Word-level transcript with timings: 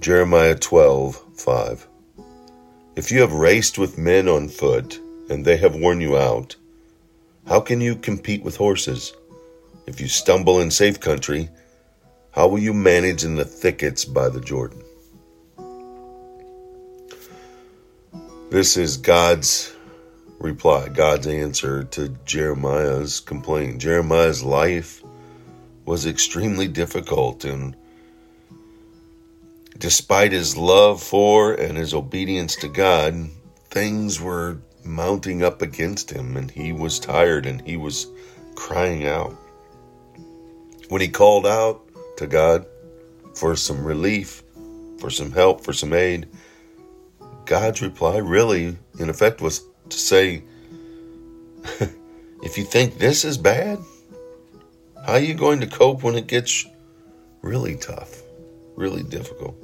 Jeremiah 0.00 0.54
12 0.54 1.22
5. 1.34 1.88
If 2.96 3.12
you 3.12 3.20
have 3.20 3.34
raced 3.34 3.76
with 3.76 3.98
men 3.98 4.28
on 4.28 4.48
foot, 4.48 4.98
and 5.28 5.44
they 5.44 5.58
have 5.58 5.74
worn 5.74 6.00
you 6.00 6.16
out, 6.16 6.56
how 7.46 7.60
can 7.60 7.82
you 7.82 7.96
compete 7.96 8.42
with 8.42 8.56
horses? 8.56 9.12
If 9.86 10.00
you 10.00 10.08
stumble 10.08 10.60
in 10.60 10.70
safe 10.70 11.00
country, 11.00 11.50
how 12.30 12.48
will 12.48 12.60
you 12.60 12.72
manage 12.72 13.24
in 13.24 13.36
the 13.36 13.44
thickets 13.44 14.06
by 14.06 14.30
the 14.30 14.40
Jordan? 14.40 14.82
This 18.48 18.78
is 18.78 18.96
God's 18.96 19.76
reply, 20.38 20.88
God's 20.88 21.26
answer 21.26 21.84
to 21.84 22.08
Jeremiah's 22.24 23.20
complaint. 23.20 23.82
Jeremiah's 23.82 24.42
life 24.42 25.02
was 25.84 26.06
extremely 26.06 26.68
difficult 26.68 27.44
and 27.44 27.76
Despite 29.80 30.32
his 30.32 30.58
love 30.58 31.02
for 31.02 31.54
and 31.54 31.78
his 31.78 31.94
obedience 31.94 32.54
to 32.56 32.68
God, 32.68 33.30
things 33.70 34.20
were 34.20 34.58
mounting 34.84 35.42
up 35.42 35.62
against 35.62 36.10
him, 36.10 36.36
and 36.36 36.50
he 36.50 36.70
was 36.70 37.00
tired 37.00 37.46
and 37.46 37.62
he 37.62 37.78
was 37.78 38.06
crying 38.54 39.06
out. 39.06 39.34
When 40.90 41.00
he 41.00 41.08
called 41.08 41.46
out 41.46 41.80
to 42.18 42.26
God 42.26 42.66
for 43.34 43.56
some 43.56 43.82
relief, 43.82 44.42
for 44.98 45.08
some 45.08 45.32
help, 45.32 45.64
for 45.64 45.72
some 45.72 45.94
aid, 45.94 46.28
God's 47.46 47.80
reply 47.80 48.18
really, 48.18 48.76
in 48.98 49.08
effect, 49.08 49.40
was 49.40 49.64
to 49.88 49.96
say, 49.96 50.42
If 52.42 52.58
you 52.58 52.64
think 52.64 52.98
this 52.98 53.24
is 53.24 53.38
bad, 53.38 53.78
how 55.06 55.14
are 55.14 55.20
you 55.20 55.32
going 55.32 55.60
to 55.60 55.66
cope 55.66 56.02
when 56.02 56.16
it 56.16 56.26
gets 56.26 56.66
really 57.40 57.76
tough, 57.76 58.20
really 58.76 59.02
difficult? 59.02 59.56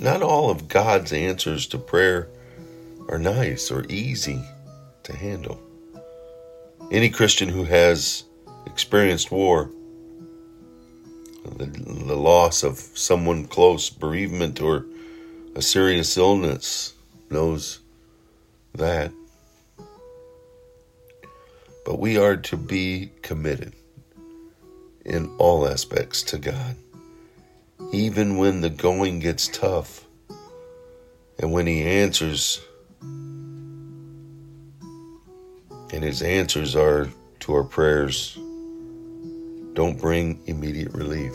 Not 0.00 0.22
all 0.22 0.48
of 0.48 0.66
God's 0.66 1.12
answers 1.12 1.66
to 1.68 1.78
prayer 1.78 2.28
are 3.10 3.18
nice 3.18 3.70
or 3.70 3.84
easy 3.90 4.42
to 5.02 5.14
handle. 5.14 5.60
Any 6.90 7.10
Christian 7.10 7.50
who 7.50 7.64
has 7.64 8.24
experienced 8.64 9.30
war, 9.30 9.70
the, 11.44 11.66
the 11.66 12.16
loss 12.16 12.62
of 12.62 12.78
someone 12.78 13.46
close, 13.46 13.90
bereavement, 13.90 14.62
or 14.62 14.86
a 15.54 15.60
serious 15.60 16.16
illness 16.16 16.94
knows 17.28 17.80
that. 18.74 19.12
But 21.84 21.98
we 21.98 22.16
are 22.16 22.36
to 22.38 22.56
be 22.56 23.10
committed 23.20 23.74
in 25.04 25.36
all 25.36 25.68
aspects 25.68 26.22
to 26.22 26.38
God 26.38 26.74
even 27.92 28.36
when 28.36 28.60
the 28.60 28.70
going 28.70 29.18
gets 29.18 29.48
tough 29.48 30.04
and 31.38 31.52
when 31.52 31.66
he 31.66 31.82
answers 31.82 32.60
and 35.92 36.04
his 36.04 36.22
answers 36.22 36.76
are 36.76 37.08
to 37.40 37.54
our 37.54 37.64
prayers 37.64 38.38
don't 39.74 40.00
bring 40.00 40.40
immediate 40.46 40.92
relief. 40.94 41.34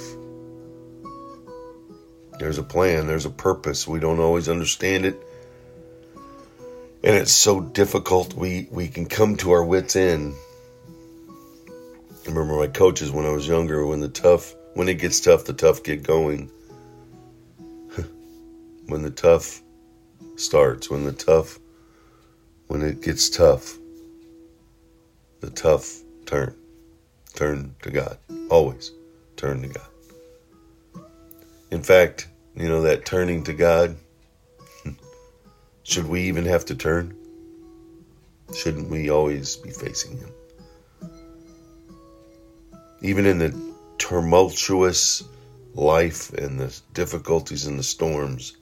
There's 2.40 2.58
a 2.58 2.64
plan 2.64 3.08
there's 3.08 3.26
a 3.26 3.30
purpose. 3.30 3.88
We 3.88 4.00
don't 4.00 4.20
always 4.20 4.50
understand 4.50 5.06
it. 5.06 5.22
And 7.04 7.16
it's 7.16 7.32
so 7.32 7.62
difficult 7.62 8.34
we 8.34 8.68
we 8.72 8.88
can 8.88 9.06
come 9.06 9.36
to 9.38 9.52
our 9.52 9.64
wits 9.64 9.96
end. 9.96 10.34
I 11.70 12.28
remember 12.28 12.56
my 12.58 12.68
coaches 12.68 13.12
when 13.12 13.26
I 13.26 13.32
was 13.32 13.48
younger 13.48 13.86
when 13.86 14.00
the 14.00 14.10
tough 14.10 14.54
when 14.76 14.90
it 14.90 15.00
gets 15.00 15.20
tough, 15.22 15.46
the 15.46 15.54
tough 15.54 15.84
get 15.84 16.04
going. 16.04 16.52
when 18.88 19.02
the 19.02 19.10
tough 19.10 19.62
starts, 20.36 20.90
when 20.90 21.06
the 21.06 21.14
tough, 21.14 21.58
when 22.68 22.82
it 22.82 23.02
gets 23.02 23.30
tough, 23.30 23.78
the 25.40 25.50
tough 25.50 26.02
turn. 26.26 26.54
Turn 27.34 27.74
to 27.82 27.90
God. 27.90 28.18
Always 28.50 28.92
turn 29.38 29.62
to 29.62 29.68
God. 29.70 31.06
In 31.72 31.82
fact, 31.82 32.28
you 32.56 32.68
know, 32.68 32.82
that 32.82 33.06
turning 33.06 33.44
to 33.46 33.54
God, 33.54 33.96
should 35.84 36.08
we 36.08 36.24
even 36.24 36.46
have 36.46 36.66
to 36.66 36.76
turn? 36.76 37.16
Shouldn't 38.54 38.90
we 38.90 39.10
always 39.10 39.56
be 39.56 39.70
facing 39.70 40.18
Him? 40.18 40.30
Even 43.02 43.26
in 43.26 43.40
the 43.40 43.65
tumultuous 44.08 45.24
life 45.74 46.32
and 46.34 46.60
the 46.60 46.80
difficulties 46.94 47.66
and 47.66 47.80
the 47.80 47.84
storms, 47.84 48.56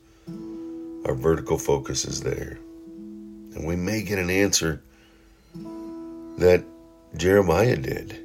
our 1.05 1.13
vertical 1.13 1.57
focus 1.57 2.05
is 2.05 2.21
there. 2.21 2.57
And 3.53 3.67
we 3.67 3.75
may 3.75 4.03
get 4.03 4.19
an 4.19 4.29
answer 4.29 4.81
that 6.37 6.63
Jeremiah 7.17 7.75
did. 7.75 8.17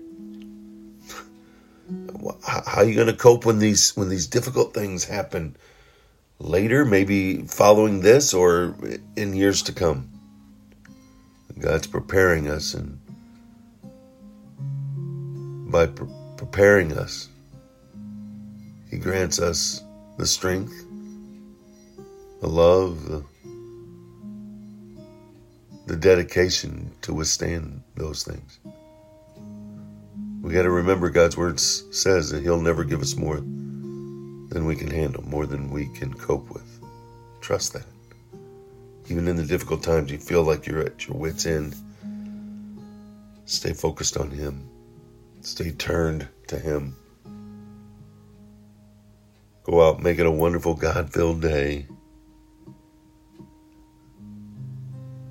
How 2.46 2.82
are 2.82 2.84
you 2.84 2.94
going 2.94 3.08
to 3.08 3.12
cope 3.12 3.44
when 3.44 3.58
these 3.58 3.96
when 3.96 4.08
these 4.08 4.28
difficult 4.28 4.72
things 4.72 5.04
happen 5.04 5.56
later, 6.38 6.84
maybe 6.84 7.42
following 7.42 8.00
this 8.00 8.32
or 8.32 8.76
in 9.16 9.34
years 9.34 9.62
to 9.62 9.72
come? 9.72 10.08
God's 11.58 11.88
preparing 11.88 12.48
us 12.48 12.74
and 12.74 13.00
by 15.68 15.88
preparing 16.38 16.96
us. 16.96 17.28
He 18.90 18.96
grants 18.96 19.40
us 19.40 19.82
the 20.16 20.26
strength, 20.26 20.72
the 22.40 22.46
love, 22.46 23.04
the, 23.06 23.24
the 25.86 25.96
dedication 25.96 26.92
to 27.02 27.12
withstand 27.12 27.82
those 27.96 28.22
things. 28.22 28.60
We 30.40 30.54
got 30.54 30.62
to 30.62 30.70
remember 30.70 31.10
God's 31.10 31.36
word 31.36 31.58
says 31.58 32.30
that 32.30 32.42
He'll 32.42 32.60
never 32.60 32.84
give 32.84 33.02
us 33.02 33.16
more 33.16 33.36
than 33.36 34.64
we 34.64 34.76
can 34.76 34.90
handle, 34.90 35.24
more 35.24 35.44
than 35.44 35.70
we 35.70 35.88
can 35.88 36.14
cope 36.14 36.48
with. 36.50 36.80
Trust 37.40 37.72
that. 37.72 37.84
Even 39.08 39.26
in 39.26 39.36
the 39.36 39.44
difficult 39.44 39.82
times 39.82 40.12
you 40.12 40.18
feel 40.18 40.44
like 40.44 40.66
you're 40.66 40.82
at 40.82 41.06
your 41.06 41.16
wits' 41.16 41.46
end, 41.46 41.74
stay 43.44 43.72
focused 43.72 44.16
on 44.16 44.30
Him. 44.30 44.68
Stay 45.40 45.70
turned 45.72 46.28
to 46.48 46.58
Him. 46.58 46.96
Go 49.64 49.86
out, 49.86 50.02
make 50.02 50.18
it 50.18 50.26
a 50.26 50.30
wonderful, 50.30 50.74
God 50.74 51.12
filled 51.12 51.42
day 51.42 51.86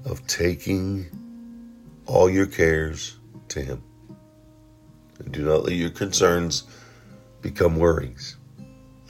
of 0.06 0.25
taking 0.28 1.06
all 2.06 2.29
your 2.29 2.45
cares 2.45 3.18
to 3.50 3.62
Him. 3.62 3.84
And 5.19 5.31
do 5.31 5.44
not 5.44 5.63
let 5.63 5.73
your 5.73 5.90
concerns 5.90 6.63
become 7.41 7.78
worries. 7.78 8.38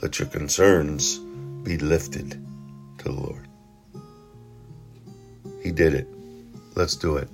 Let 0.02 0.18
your 0.18 0.28
concerns 0.28 1.18
be 1.62 1.76
lifted 1.78 2.30
to 2.98 3.04
the 3.04 3.12
Lord. 3.12 3.48
He 5.62 5.70
did 5.70 5.94
it. 5.94 6.08
Let's 6.74 6.96
do 6.96 7.16
it. 7.16 7.28